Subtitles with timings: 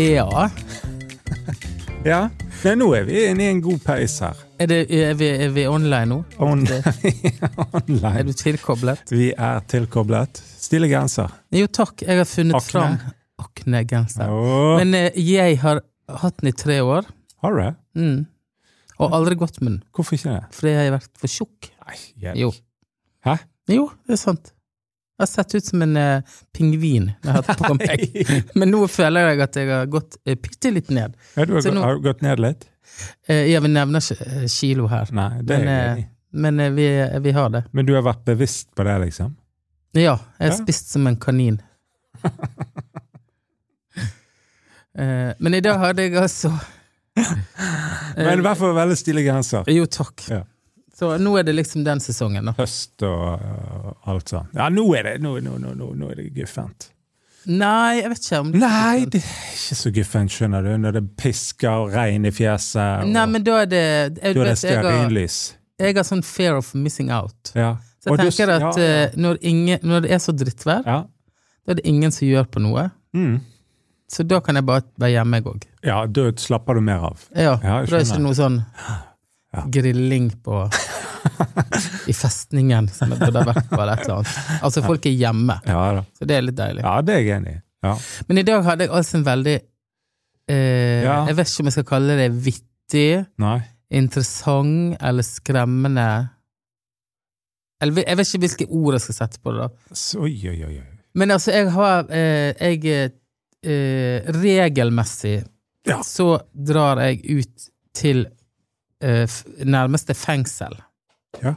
[0.00, 0.48] Ja.
[2.00, 2.30] Ja.
[2.64, 4.38] Nei, nå er vi inne i en god peis her.
[4.56, 6.16] Er, det, er, vi, er vi online nå?
[6.40, 6.62] On
[8.08, 9.12] Er du tilkoblet?
[9.12, 10.40] Vi er tilkoblet.
[10.60, 11.28] Stille grenser.
[11.52, 12.70] Jo takk, jeg har funnet Akne.
[12.70, 12.96] fram
[13.44, 14.32] Akne-genser.
[14.32, 14.78] Oh.
[14.80, 15.82] Men eh, jeg har
[16.24, 17.08] hatt den i tre år,
[17.44, 17.70] har du det?
[18.00, 18.18] mm.
[19.00, 19.78] og aldri gått med den.
[19.92, 20.42] Hvorfor ikke det?
[20.56, 21.70] Fordi jeg har vært for tjukk.
[21.84, 22.40] Nei, hjelp.
[22.46, 22.50] Jo.
[23.28, 23.36] Hæ?
[23.76, 24.52] Jo, det er sant.
[25.20, 28.04] Jeg har sett ut som en uh, pingvin når jeg har hatt på meg.
[28.58, 31.12] Men nå føler jeg at jeg har gått uh, bitte litt ned.
[31.36, 32.64] Ja, du har, nå- har du gått ned litt?
[33.28, 36.08] Uh, jeg vil nevne ikke kilo her, Nei, det er men, jeg enig i.
[36.46, 36.86] men vi,
[37.28, 37.62] vi har det.
[37.76, 39.36] Men du har vært bevisst på det, liksom?
[39.98, 40.58] Ja, jeg har Ja.
[40.62, 41.60] spist som en kanin.
[45.38, 46.50] Men i dag hadde jeg altså
[48.16, 49.68] Men i hvert fall veldig stille genser.
[49.72, 50.24] Jo, takk.
[50.30, 50.42] Ja.
[51.00, 52.52] Så nå er det liksom den sesongen, da.
[52.60, 54.50] Høst og uh, alt sånn.
[54.52, 56.90] Ja, nå er det, nå, nå, nå, nå, er det guffent.
[57.48, 60.98] Nei, jeg vet ikke om det Nei, det er ikke så guffent, skjønner du, når
[60.98, 63.06] det pisker og regn i fjeset.
[63.06, 65.38] Og, Nei, men da er det jeg, da er det stearinlys.
[65.48, 67.54] jeg, har, jeg har sånn fear of missing out.
[67.56, 67.70] Ja.
[68.00, 69.00] Så jeg Og du- tenker at ja, ja.
[69.06, 70.98] eh, når, ingen, når det er så drittvær, Ja.
[71.64, 72.90] da er det ingen som gjør på noe.
[73.16, 73.38] Mm.
[74.10, 75.64] Så da kan jeg bare være hjemme, jeg òg.
[75.88, 77.24] ja, da slapper du mer av.
[77.32, 78.60] Ja, for det er ikke noe sånn
[79.70, 80.60] grilling på
[82.10, 84.38] i festningen som jeg burde vært på, eller et eller annet.
[84.62, 86.82] Altså, folk er hjemme, Ja så det er litt deilig.
[86.84, 87.60] Ja, det er jeg enig i.
[87.86, 87.94] Ja.
[88.28, 91.14] Men i dag hadde jeg altså en veldig eh, Ja.
[91.30, 93.06] Jeg vet ikke om jeg skal kalle det vittig,
[93.40, 93.58] Nei.
[93.90, 96.08] interessant eller skremmende
[97.80, 99.68] Eller jeg vet ikke hvilke ord jeg skal sette på det.
[99.70, 100.82] da oi, oi, oi.
[101.14, 103.12] Men altså, jeg har eh, Jeg
[103.64, 105.38] eh, Regelmessig
[105.88, 106.02] Ja.
[106.04, 108.26] så drar jeg ut til
[109.02, 109.24] eh,
[109.64, 110.76] nærmeste fengsel.
[111.38, 111.54] Ja.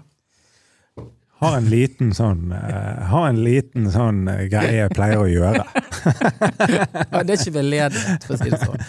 [1.44, 5.66] Har en liten sånn uh, Har en liten sånn uh, greie jeg pleier å gjøre.
[6.04, 8.82] Ja, det er ikke veldedighet, for å si det sånn.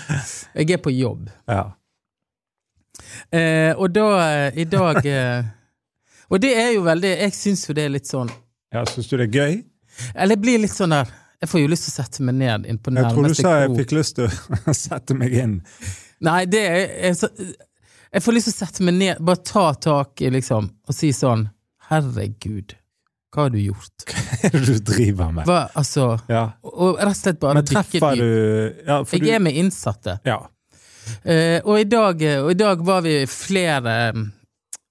[0.58, 1.28] Jeg er på jobb.
[1.50, 1.64] Ja.
[3.34, 5.46] Uh, og da, eh, i dag eh,
[6.30, 8.30] Og det er jo veldig Jeg syns jo det er litt sånn
[8.74, 9.56] ja Syns du det er gøy?
[10.14, 11.10] Eller jeg blir litt sånn der
[11.42, 13.54] Jeg får jo lyst til å sette meg ned inn på Jeg tror du sa
[13.64, 15.56] jeg fikk lyst til å sette meg inn.
[16.24, 17.28] Nei, det er, så,
[18.14, 21.10] Jeg får lyst til å sette meg ned, bare ta tak i, liksom, og si
[21.14, 21.48] sånn
[21.88, 22.76] Herregud,
[23.34, 24.04] hva har du gjort?
[24.08, 25.48] Hva er det du driver med?
[25.48, 26.44] Hva, altså Ja.
[26.62, 28.28] Og rett og slett bare Men treffer du
[28.86, 30.18] ja, Jeg du, er med innsatte.
[30.26, 30.40] ja.
[31.04, 33.92] Uh, og, i dag, og i dag var vi flere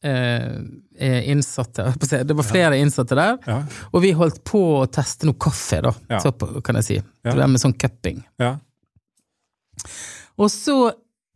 [0.05, 1.87] eh, innsatte.
[1.97, 3.39] Det var flere innsatte der,
[3.89, 6.29] og vi holdt på å teste noe kaffe, da, så,
[6.61, 6.99] kan jeg si.
[7.25, 8.21] Det der med sånn cupping.
[8.37, 8.57] ja.
[10.37, 10.75] Og så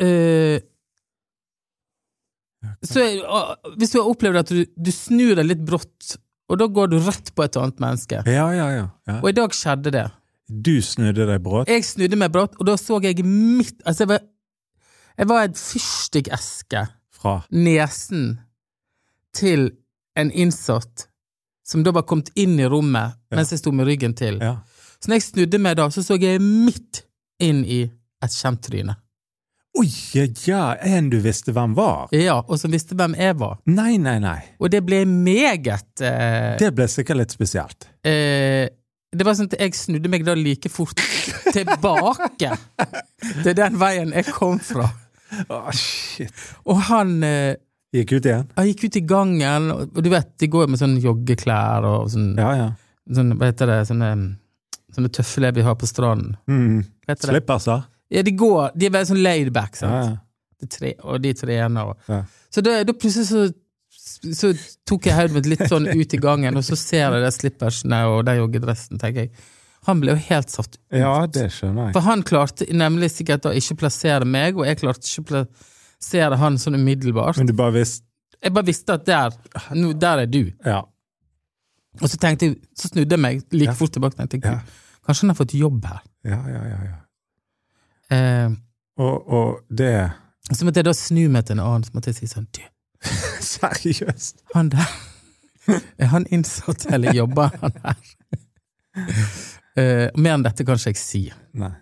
[0.02, 0.62] eh,
[2.88, 6.16] så Hvis du har opplevd at du, du snur deg litt brått,
[6.48, 8.22] og da går du rett på et annet menneske.
[8.26, 8.86] Ja, ja, ja.
[9.10, 9.18] ja.
[9.20, 10.06] Og i dag skjedde det.
[10.48, 11.68] Du snudde deg brått.
[11.68, 14.22] Jeg snudde meg brått, og da så jeg midt Altså, jeg var,
[15.20, 16.86] jeg var et fyrstikkeske
[17.18, 18.38] Fra nesen
[19.36, 19.68] til
[20.18, 21.10] en innsatt
[21.68, 23.36] som da var kommet inn i rommet Ja.
[23.36, 24.40] mens jeg sto med ryggen til.
[24.42, 24.56] Ja.
[25.04, 27.04] Så når jeg snudde meg da, så så jeg midt
[27.44, 27.82] inn i
[28.24, 28.96] et kjent tryne.
[29.78, 29.90] Oi,
[30.48, 32.08] ja, en du visste hvem var?
[32.16, 33.60] Ja, og som visste hvem jeg var.
[33.70, 34.40] Nei, nei, nei.
[34.58, 37.86] Og det ble meget eh, Det ble sikkert litt spesielt.
[38.08, 38.66] eh,
[39.14, 40.98] Det var sånn at jeg snudde meg da like fort
[41.54, 42.50] tilbake
[43.44, 44.90] til den veien jeg kom fra.
[45.52, 46.34] Å, shit.
[46.66, 47.56] Og han eh,
[47.96, 48.50] Gikk ut igjen?
[48.58, 52.34] Han gikk ut i gangen, og du vet, de går med sånne joggeklær og sånn,
[52.36, 52.66] Ja, ja.
[53.16, 54.10] sånn hva heter det, sånne,
[54.96, 56.34] sånne tøfler vi har på stranden.
[56.52, 56.82] Mm.
[57.24, 57.86] Slipperser?
[58.14, 60.18] Ja, de går, de er veldig sånn laid back, sant?
[60.62, 61.92] De tre, og de trener.
[61.92, 62.26] Og.
[62.54, 63.42] Så da, plutselig så,
[64.34, 64.54] så
[64.88, 68.00] tok jeg hodet mitt litt sånn ut i gangen, og så ser jeg de slippersene
[68.10, 69.34] og den joggedressen, tenker jeg.
[69.88, 70.82] Han ble jo helt satt ut.
[70.98, 71.94] ja, det skjønner jeg.
[71.96, 76.58] For han klarte nemlig sikkert da ikke plassere meg, og jeg klarte ikke plassere han
[76.60, 77.38] sånn umiddelbart.
[77.40, 78.04] Men du bare visste
[78.44, 79.34] Jeg bare visste at der,
[79.74, 80.44] nå, der er du.
[80.66, 80.82] Ja.
[82.02, 83.74] Og så tenkte jeg, så snudde jeg meg like Ja.
[83.78, 84.60] fort tilbake og tenkte Ja.
[85.08, 86.02] Kanskje han har fått jobb her.
[86.28, 86.78] Ja, ja, ja.
[86.92, 86.98] ja.
[88.12, 88.50] Eh,
[88.98, 90.12] Og, og det
[90.48, 92.62] så måtte jeg da snu meg til en annen, så måtte jeg si sånn Du,
[93.44, 94.38] Seriøst?
[94.56, 94.94] han der
[96.00, 97.98] Er han innsatt, eller jobber han her?
[99.78, 101.20] Eh, mer enn dette kan ikke jeg si,
[101.60, 101.74] Nei.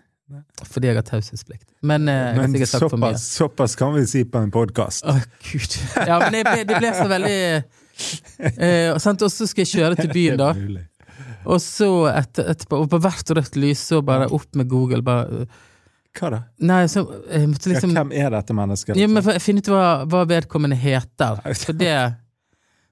[0.66, 1.68] fordi jeg har taushetsplikt.
[1.86, 5.06] Men, eh, Men såpass, såpass kan vi si på en podkast.
[5.06, 5.14] Å,
[5.46, 5.76] gud.
[6.02, 7.38] Ja, men det ble, det ble så veldig
[8.58, 10.50] eh, Og så skal jeg kjøre til byen, da.
[11.46, 15.00] Og så etter, etterpå, og på hvert rødt lys, så bare opp med Google.
[15.06, 15.46] Bare,
[16.16, 16.38] Hva da?
[16.64, 18.96] nei, så jeg måtte liksom ja, hvem er dette mennesket?
[18.96, 19.26] Ja, men liksom?
[19.28, 19.84] for jeg finner ut hva,
[20.14, 21.40] hva vedkommende heter.
[21.54, 21.92] Så det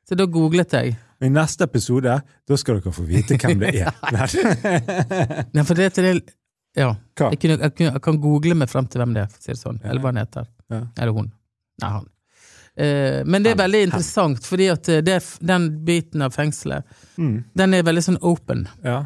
[0.08, 0.96] Så da googlet jeg.
[1.24, 3.94] I neste episode da skal dere få vite hvem det er.
[5.54, 6.14] Nei, for det, det,
[6.76, 6.90] Ja.
[7.30, 9.46] Jeg, kunne, jeg, kunne, jeg kan google meg frem til hvem det er, for å
[9.46, 9.78] si det sånn.
[9.86, 10.48] Eller hva han heter.
[10.74, 10.80] Ja.
[10.98, 11.30] Eller hun.
[11.80, 12.10] Nei, han.
[12.74, 16.84] Eh, men det er veldig interessant, fordi at eh, det, den biten av fengselet,
[17.14, 17.44] Mm.
[17.54, 18.64] den er veldig sånn open.
[18.82, 19.04] Ja.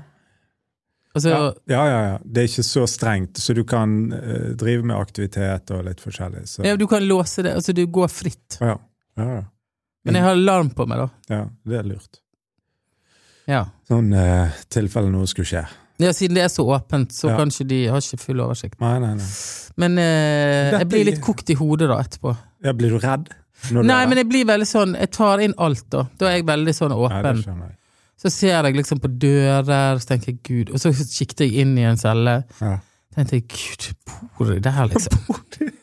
[1.17, 1.39] Altså, ja.
[1.73, 2.19] ja, ja, ja.
[2.23, 6.45] Det er ikke så strengt, så du kan uh, drive med aktivitet og litt forskjellig.
[6.47, 6.63] Så.
[6.67, 8.59] ja, du kan låse det, altså du går fritt.
[8.61, 8.77] Ja.
[9.19, 9.45] Ja, ja.
[10.07, 11.09] Men jeg har alarm på meg, da.
[11.35, 12.21] ja, det er lurt.
[13.49, 13.65] Ja.
[13.89, 15.65] Sånn uh, tilfelle noe skulle skje.
[15.99, 17.39] ja, siden det er så åpent, så Ja.
[17.41, 18.79] kanskje de har ikke full oversikt.
[18.81, 19.29] Nei, nei, nei.
[19.79, 22.37] Men eh, jeg blir litt kokt i hodet da etterpå.
[22.67, 23.29] Ja, blir du redd?
[23.75, 26.05] Nei, men jeg blir veldig sånn Jeg tar inn alt, da.
[26.19, 27.41] Da er jeg veldig sånn Nei, det åpen.
[27.43, 27.77] skjønner jeg.
[28.19, 31.77] Så ser jeg liksom på dører, så tenker jeg gud Og så kikket jeg inn
[31.79, 32.41] i en celle.
[32.59, 32.79] Ja.
[33.15, 33.93] tenkte jeg gud,
[34.37, 35.19] bor de der, liksom?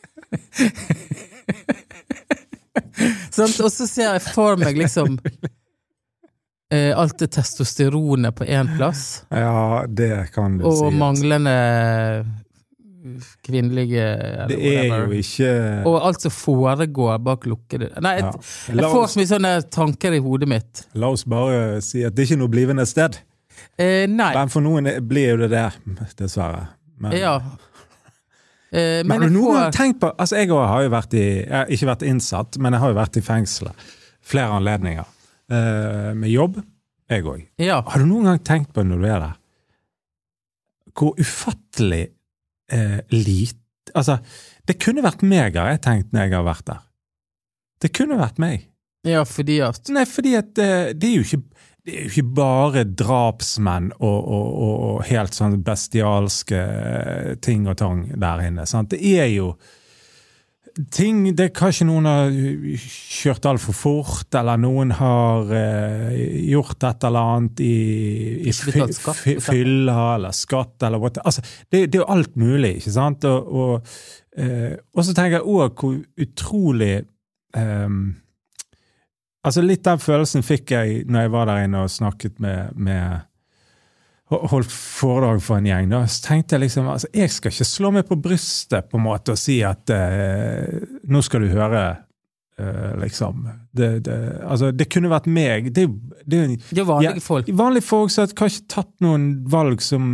[3.36, 3.60] Sant?
[3.60, 5.18] Og så ser jeg for meg liksom
[6.72, 10.84] eh, alt det testosteronet på én plass, ja, det kan du og si.
[10.86, 11.56] Og manglende
[13.46, 15.06] kvinnelige eller Det er whatever.
[15.06, 15.50] jo ikke
[15.90, 18.32] Og alt som foregår bak lukkede Nei, ja.
[18.32, 20.84] jeg, jeg får så mye sånne tanker i hodet mitt.
[20.94, 23.18] la oss bare si at det er ikke noe blivende sted.
[23.78, 24.32] Eh, nei.
[24.36, 25.66] Men for noen blir jo det det,
[26.18, 26.66] dessverre.
[27.00, 27.36] Men, Ja.
[28.72, 31.22] Eh, Men men har du noen får tenkt på Altså, jeg har jo vært i
[31.46, 33.84] Jeg har ikke vært innsatt, men jeg har jo vært i fengselet.
[34.26, 35.06] Flere anledninger.
[35.50, 36.58] Eh, med jobb.
[37.08, 37.44] Jeg òg.
[37.62, 37.80] Ja.
[37.86, 39.34] Har du noen gang tenkt på når du er der,
[40.96, 42.08] hvor ufattelig
[42.72, 43.62] eh, lite
[43.94, 44.16] Altså,
[44.66, 46.80] det kunne vært meg, har jeg tenkt når jeg har vært der.
[47.84, 48.64] Det kunne vært meg.
[49.06, 51.42] ja, fordi at Nei, fordi at eh, det er jo ikke
[51.86, 57.68] det er jo ikke bare drapsmenn og, og, og, og helt sånn bestialske eh, ting
[57.70, 58.64] og tang der inne.
[58.66, 58.90] Sant?
[58.90, 59.52] Det er jo
[60.92, 62.34] ting det Kanskje noen har
[62.80, 66.18] kjørt altfor fort, eller noen har uh,
[66.50, 67.76] gjort et eller annet i,
[68.50, 69.00] i skatt,
[69.44, 73.24] fylla eller skatt eller what altså, det, det er jo alt mulig, ikke sant?
[73.30, 73.96] Og, og,
[74.40, 76.94] uh, og så tenker jeg òg hvor utrolig
[77.56, 78.06] um,
[79.46, 83.20] Altså Litt den følelsen fikk jeg når jeg var der inne og snakket med, med
[84.26, 85.90] Holdt foredrag for en gjeng.
[85.92, 89.04] Da så tenkte jeg liksom altså Jeg skal ikke slå meg på brystet på en
[89.04, 91.82] måte og si at eh, nå skal du høre,
[92.58, 93.44] eh, liksom.
[93.70, 95.68] Det, det, altså, det kunne vært meg.
[95.76, 95.86] Det,
[96.26, 96.40] det
[96.72, 97.52] Det er vanlige Ja, folk.
[97.62, 100.08] Vanlige folk som har kanskje tatt noen valg som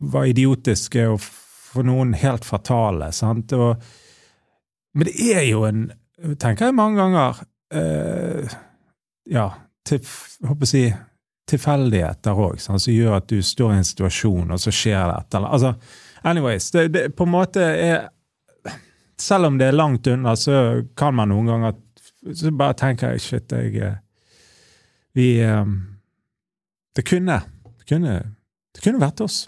[0.00, 3.10] var idiotiske, og for noen helt fatale.
[3.12, 3.52] sant?
[3.52, 3.76] Og,
[4.96, 5.90] men det er jo en,
[6.40, 7.44] tenker jeg mange ganger,
[7.76, 8.56] eh,
[9.28, 9.50] ja,
[9.84, 10.00] til,
[10.40, 10.82] håper jeg å si,
[11.50, 15.36] tilfeldigheter òg, som gjør at du står i en situasjon, og så skjer det et
[15.38, 15.54] eller annet.
[15.54, 18.12] Altså, anyways, det, det på en måte er
[19.16, 21.76] Selv om det er langt unna, så kan man noen ganger
[22.36, 23.94] Så bare tenker jeg shit, jeg eh,
[25.16, 25.70] Vi eh,
[26.92, 28.16] Det kunne Det kunne,
[28.74, 29.46] det kunne vært oss.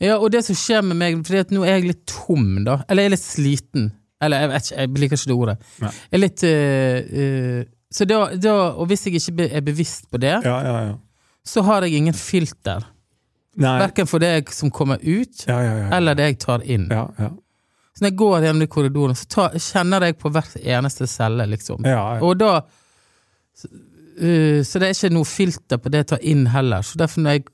[0.00, 2.78] Ja, og det som skjer med meg, fordi at nå er jeg litt tom, da.
[2.88, 3.86] Eller jeg er litt sliten.
[4.24, 5.56] Eller jeg vet ikke, jeg liker ikke det ordet.
[5.82, 5.90] Nei.
[5.94, 10.20] Jeg er litt uh, uh, Så da, da Og hvis jeg ikke er bevisst på
[10.22, 10.94] det, Ja, ja, ja.
[11.48, 12.84] Så har jeg ingen filter.
[13.60, 13.76] Nei.
[13.84, 15.88] Verken for det som kommer ut, Ja, ja, ja.
[15.96, 16.88] eller det jeg tar inn.
[16.90, 17.30] Ja, ja.
[17.94, 21.46] Så når jeg går gjennom de korridorene, så tar, kjenner jeg på hvert eneste celle,
[21.46, 21.84] liksom.
[22.26, 22.54] Og da
[23.54, 26.82] så, uh, så det er ikke noe filter på det jeg tar inn heller.
[26.82, 27.44] Så derfor når jeg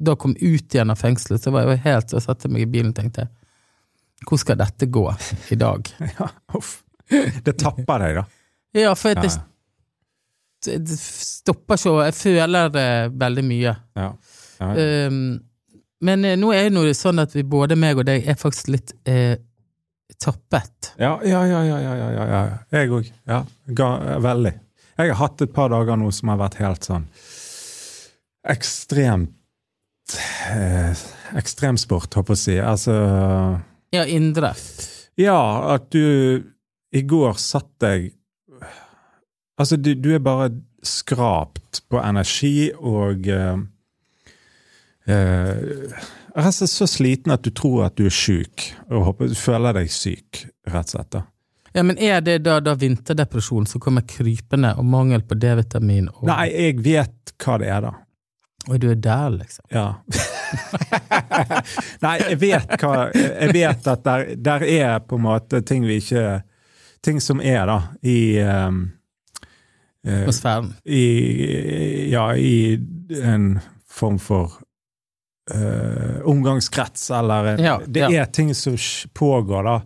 [0.00, 2.90] da kom ut igjen av fengselet, så var jeg helt Så satte meg i bilen
[2.90, 3.28] og tenkte
[4.26, 5.04] Hvor skal dette gå
[5.54, 5.90] i dag?
[6.18, 6.26] ja.
[6.58, 6.80] Uff.
[7.44, 8.24] Det tapper deg, da.
[8.74, 9.30] Ja, for Ja, det,
[10.64, 12.86] det stopper ikke, jeg føler det
[13.24, 13.74] veldig mye.
[13.96, 14.12] ja.
[14.60, 14.70] ja.
[14.74, 15.08] ja.
[15.08, 15.26] Um,
[16.04, 18.70] men eh, nå er det jo sånn at vi, både meg og deg er faktisk
[18.74, 19.38] litt eh,
[20.20, 20.92] tappet.
[21.00, 22.58] Ja, ja, ja, ja, ja, ja, ja, ja.
[22.76, 23.08] Jeg òg.
[23.28, 23.40] Ja,
[24.22, 24.52] veldig.
[24.94, 27.08] Jeg har hatt et par dager nå som har vært helt sånn
[28.44, 29.32] ekstremt
[30.52, 31.04] eh,
[31.40, 32.56] Ekstremsport, håper jeg å si.
[32.60, 32.96] Altså
[33.94, 34.52] Ja, indre.
[35.18, 35.38] Ja,
[35.74, 36.44] at du
[36.94, 38.12] I går satt jeg
[39.60, 40.50] Altså, du, du er bare
[40.84, 43.56] skrapt på energi og eh,
[46.34, 49.38] Rett og slett så sliten at du tror at du er sjuk, og håper, du
[49.38, 51.10] føler deg syk, rett og slett.
[51.14, 51.20] da.
[51.74, 56.08] Ja, men er det da, da vinterdepresjon som kommer krypende, og mangel på D-vitamin?
[56.10, 57.92] Og, Nei, jeg vet hva det er, da.
[58.66, 59.68] og du er der, liksom?
[59.70, 59.86] Ja.
[62.04, 65.96] Nei, jeg vet hva Jeg vet at der, der er på en måte ting vi
[65.98, 66.42] ikke
[67.04, 68.84] Ting som er, da, i um,
[70.04, 70.72] Atmosfæren.
[70.84, 71.04] i,
[72.12, 72.78] ja, i
[73.22, 73.58] en
[73.88, 74.52] form for
[75.54, 78.10] eh, omgangskrets, eller en, Ja, Det ja.
[78.22, 78.76] er ting som
[79.14, 79.80] pågår, da.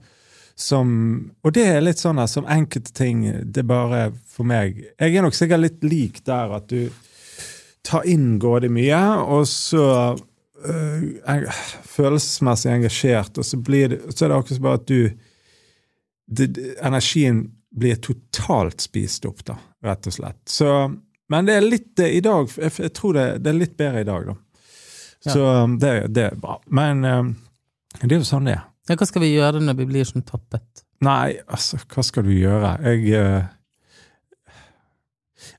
[0.58, 4.80] Som, og det er litt sånn at som enkelte ting Det er bare for meg
[4.98, 6.88] Jeg er nok sikkert litt lik der at du
[7.86, 9.84] tar inn grådig mye, og så
[10.66, 11.46] øh,
[11.88, 15.10] følelsesmessig engasjert, og så, blir det, så er det akkurat som bare at du
[16.28, 17.38] det- Energien
[17.78, 20.42] blir totalt spist opp, da, rett og slett.
[20.50, 20.72] Så,
[21.32, 24.02] men det er litt eh, i dag Jeg, jeg tror det, det er litt bedre
[24.02, 24.36] i dag, da.
[25.28, 25.62] Så ja.
[25.80, 26.60] det, det er bra.
[26.70, 27.30] Men um,
[28.00, 28.66] det er jo sånn det er.
[28.88, 30.84] Ja, hva skal vi gjøre når vi blir sånn tappet?
[31.04, 32.74] Nei, altså, hva skal du gjøre?
[32.86, 33.54] Jeg uh,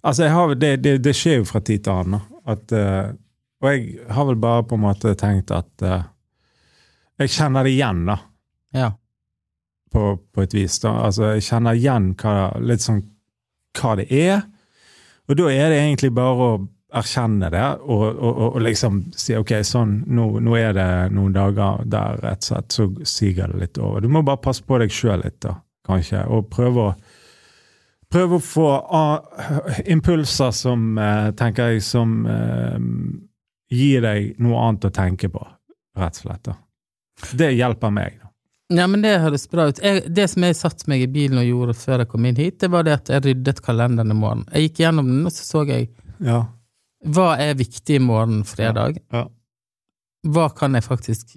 [0.03, 2.23] Altså, jeg har, det, det, det skjer jo fra tid til annen.
[2.49, 3.11] At, uh,
[3.59, 6.01] og jeg har vel bare på en måte tenkt at uh,
[7.19, 8.17] Jeg kjenner det igjen, da,
[8.75, 8.89] Ja.
[9.91, 10.79] På, på et vis.
[10.83, 10.95] da.
[11.07, 13.03] Altså, jeg kjenner igjen hva, litt sånn
[13.79, 14.43] hva det er.
[15.29, 19.59] Og da er det egentlig bare å erkjenne det og, og, og, liksom si ok,
[19.65, 23.77] sånn, nå, nå er det noen dager der rett og slett så siger det litt
[23.77, 24.01] over.
[24.01, 26.91] Du må bare passe på deg sjøl litt, da, kanskje, og prøve å
[28.09, 32.79] Prøve å få uh, impulser som, uh, tenker jeg, som uh,
[33.69, 35.43] gir deg noe annet å tenke på,
[35.93, 36.41] rett og slett.
[36.49, 36.55] da.
[37.37, 38.17] Det hjelper meg.
[38.17, 38.28] da.
[38.69, 39.79] Ja, men det høres bra ut.
[39.81, 42.59] Jeg, det som jeg satte meg i bilen og gjorde før jeg kom inn hit,
[42.61, 44.43] det var det at jeg ryddet kalenderen i morgen.
[44.53, 45.89] Jeg gikk gjennom den, og så så jeg
[46.21, 46.43] Ja.
[47.05, 48.99] hva er viktig i morgen fredag.
[49.11, 49.23] Ja.
[50.27, 51.35] Hva kan jeg faktisk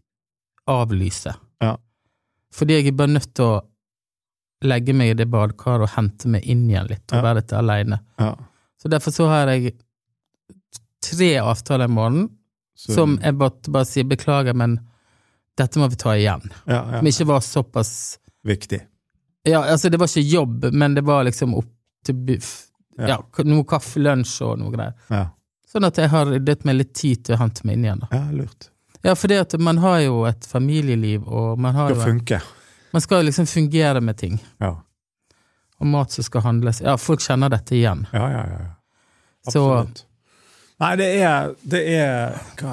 [0.69, 1.33] avlyse?
[1.63, 1.77] Ja.
[2.53, 3.63] Fordi jeg er bare nødt til å
[4.63, 7.23] legge meg i det badekaret og hente meg inn igjen litt, og Ja.
[7.23, 8.01] være litt aleine.
[8.19, 8.35] ja.
[8.83, 9.73] Så derfor så har jeg
[11.01, 12.29] tre avtaler i morgen
[12.75, 14.81] som jeg bare, bare sier beklager, men
[15.59, 16.45] dette må vi ta igjen.
[16.67, 16.99] ja, ja.
[16.99, 18.81] Som ikke var såpass Viktig.
[19.47, 21.69] Ja, altså det var ikke jobb, men det var liksom opp
[22.07, 22.41] til.
[22.99, 23.21] Ja.
[23.47, 24.97] Noe kaffe, lunsj og noe greier.
[25.11, 25.29] Ja,
[25.73, 28.03] Sånn at jeg har ryddet meg litt tid til å hente meg inn igjen.
[28.03, 28.09] da.
[28.13, 28.69] ja lurt.
[29.03, 32.41] Ja, at man har jo et familieliv, og man har Det jo skal funke.
[32.93, 34.37] Man skal jo liksom fungere med ting.
[34.61, 34.77] Ja.
[35.81, 36.83] Og mat som skal handles.
[36.85, 38.05] Ja, folk kjenner dette igjen.
[38.13, 38.61] Ja, ja, ja.
[39.47, 40.05] Absolutt.
[40.05, 40.07] Så.
[40.85, 42.69] Nei, det er, det er det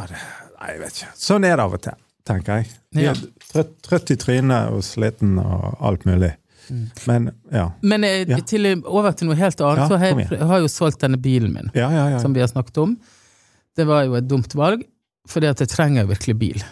[0.60, 1.12] Nei, jeg vet ikke.
[1.16, 1.98] Sånn er det av og til,
[2.30, 2.70] tenker jeg.
[3.04, 3.14] Ja.
[3.50, 6.32] trøtt, trøtt i trynet og sliten og alt mulig.
[7.10, 7.64] Men ja.
[7.82, 8.38] Men eh, Ja.
[8.46, 11.54] til, over til noe helt annet, Ja, så har jeg, har jo solgt denne bilen
[11.56, 11.72] min,
[12.22, 12.94] som vi har snakket om.
[13.78, 14.84] Det var jo et dumt valg,
[15.30, 16.64] fordi at jeg trenger virkelig bil.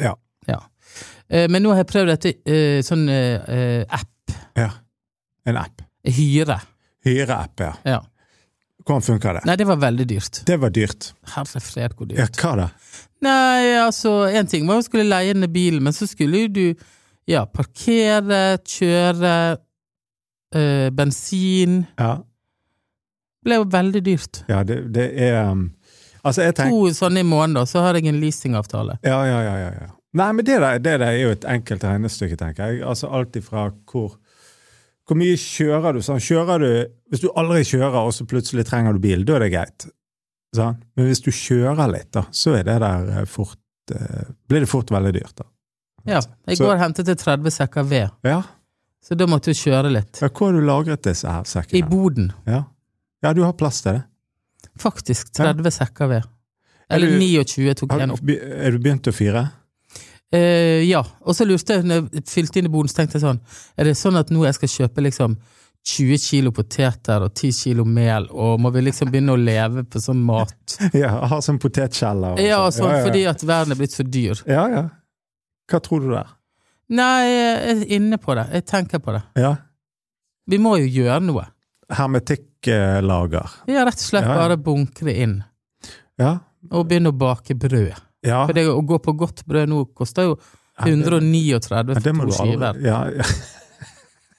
[0.00, 0.14] Ja.
[0.48, 0.58] Ja.
[1.30, 3.06] Eh, Men nå har jeg prøvd dette eh, sånn
[3.88, 4.34] app.
[4.58, 4.70] ja.
[5.46, 5.82] En app.
[6.04, 6.58] Hyre.
[7.06, 7.72] Hyreapp, ja.
[7.86, 8.00] Ja.
[8.88, 9.44] Hvordan funker det?
[9.44, 10.40] Nei, det var veldig dyrt.
[10.48, 11.10] Det var dyrt.
[11.34, 12.68] Herre fred, hvor Ja, hva da?
[13.20, 16.62] Nei, altså, én ting var å skulle leie ned bilen, men så skulle jo du
[17.28, 19.34] ja, parkere, kjøre,
[20.56, 22.14] øh, bensin Ja,
[23.38, 24.40] Det ble jo veldig dyrt.
[24.48, 25.68] ja det, det er um,
[26.24, 28.98] Altså, jeg tenker To sånne i måneden, så har jeg en leasingavtale.
[29.04, 29.54] Ja, ja, ja.
[29.66, 29.92] ja, ja.
[30.18, 32.82] Nei, men det der, det der er jo et enkelt regnestykke, tenker jeg.
[32.82, 34.16] Altså alt ifra hvor
[35.08, 36.02] Hvor mye kjører du?
[36.04, 36.70] Sånn, kjører du
[37.08, 39.86] Hvis du aldri kjører, og så plutselig trenger du bil, da er det greit.
[40.56, 40.76] Sånn?
[40.96, 43.58] Men hvis du kjører litt, da, så er det der eh, fort
[43.94, 45.48] eh, Blir det fort veldig dyrt, da.
[46.08, 48.42] Ja, I går hentet jeg 30 sekker ved, Ja.
[49.04, 50.20] så da måtte jeg kjøre litt.
[50.22, 52.32] ja hvor har du lagret disse her I boden.
[52.46, 52.62] Ja.
[53.22, 54.04] ja, du har plass til det.
[54.80, 56.24] Faktisk 30 sekker ved.
[56.88, 58.20] Er Eller du- 29 tok jeg opp.
[58.28, 59.50] er du begynt å fyre?
[60.32, 63.22] Eh, ja, og så lurte jeg, når jeg fylte inn i boden, så tenkte jeg
[63.22, 63.38] sånn
[63.80, 65.38] Er det sånn at nå jeg skal kjøpe liksom
[65.88, 70.02] 20 kilo poteter og 10 kilo mel, og må vi liksom begynne å leve på
[70.04, 70.74] sånn mat?
[70.92, 72.36] Ja, ha sånn potetkjeller.
[72.44, 72.82] Ja, sånn.
[72.82, 73.06] sånn, ja, ja.
[73.06, 74.42] fordi at verden er blitt så dyr.
[74.44, 74.82] Ja, ja.
[75.70, 76.34] Hva tror du der?
[76.92, 78.46] Nei, jeg er inne på det.
[78.58, 79.22] Jeg tenker på det.
[79.40, 79.54] Ja.
[80.48, 81.46] Vi må jo gjøre noe.
[81.92, 83.56] Hermetikklager.
[83.68, 84.36] Har rett og slett Ja, ja.
[84.42, 85.38] bare bunkre inn,
[86.20, 86.38] Ja.
[86.70, 87.94] og begynne å bake brød.
[88.28, 88.44] Ja.
[88.46, 90.38] For det å gå på godt brød nå koster jo
[90.78, 92.78] 139 Ja, det for to skiver.
[92.84, 93.28] ja, ja.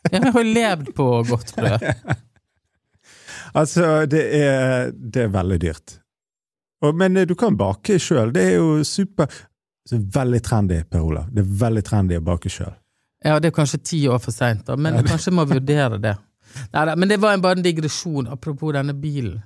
[0.09, 1.87] Jeg har levd på godt brød.
[3.57, 5.95] Altså, det er, det er veldig dyrt.
[6.85, 8.29] Og, men eh, du kan bake sjøl.
[8.35, 9.25] Det er jo super
[9.89, 11.31] Veldig trendy, Per Olav.
[11.33, 12.75] Det er veldig trendy å bake sjøl.
[13.25, 16.11] Ja, det er kanskje ti år for seint, da, men kanskje jeg må vurdere det.
[16.75, 19.39] Neida, men det var bare en digresjon, apropos denne bilen.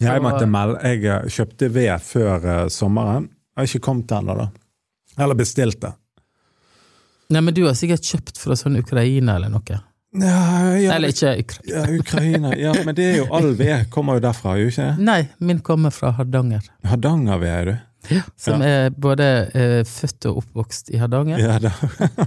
[0.00, 3.28] Jeg Så- måtte melde Jeg eh, kjøpte ved før uh, sommeren.
[3.56, 4.48] Jeg har ikke kommet ennå, da.
[5.20, 5.92] Eller bestilt det.
[7.30, 9.80] Nei, men du har sikkert kjøpt fra sånn Ukraina eller noe.
[10.18, 10.38] Ja,
[10.74, 11.70] ja, Eller ikke Ukraina.
[11.70, 12.50] ja, Ukraina.
[12.58, 14.88] Ja, men det er jo all ved kommer jo derfra, jo ikke?
[14.98, 16.64] Nei, min kommer fra Hardanger.
[16.90, 17.76] Hardangerved er du.
[18.40, 21.70] Som er både eh, født og oppvokst i Hardanger, Ja, da.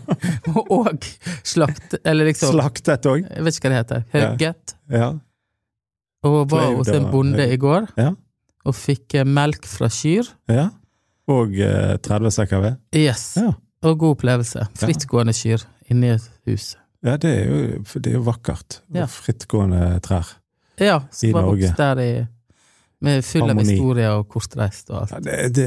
[0.78, 1.04] og
[1.44, 1.98] slakt...
[2.06, 3.26] Eller liksom Slaktet òg.
[3.26, 4.06] Jeg vet ikke hva det heter.
[4.14, 4.76] Hugget.
[4.94, 5.10] Ja.
[6.24, 8.14] Og var hos en bonde i går Ja.
[8.64, 10.30] og fikk eh, melk fra kyr.
[10.48, 10.70] ja.
[11.32, 12.80] Og eh, 30 sekker ved.
[12.96, 13.38] Yes.
[13.40, 13.52] Ja.
[13.84, 14.66] Og god opplevelse.
[14.80, 16.74] Frittgående kyr inni et hus.
[17.04, 18.82] Ja, det er jo, det er jo vakkert.
[18.96, 19.06] Ja.
[19.12, 20.30] Frittgående trær.
[20.80, 21.68] Ja, I Norge.
[21.68, 22.12] vokst der i
[23.04, 23.74] Med full av Harmoni.
[23.76, 25.12] historier og kortreist og alt.
[25.12, 25.66] Ja, det, det,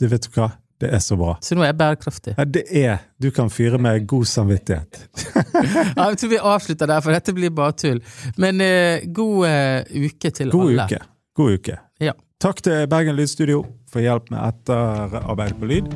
[0.00, 0.50] det vet du hva,
[0.84, 1.32] det er så bra.
[1.40, 2.34] Så nå er jeg bærekraftig.
[2.36, 5.00] Ja, det er Du kan fyre med god samvittighet.
[5.96, 8.00] Ja, jeg tror vi avslutter der, for dette blir bare tull.
[8.36, 10.84] Men eh, god eh, uke til God alle.
[10.84, 10.98] uke.
[11.38, 11.76] God uke.
[12.04, 12.12] Ja.
[12.44, 15.88] Takk til Bergen Lydstudio for hjelp med etterarbeid på lyd.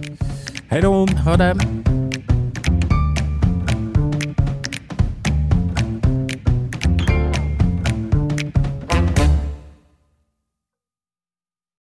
[0.73, 0.97] Hei da!
[1.27, 1.98] Ha det.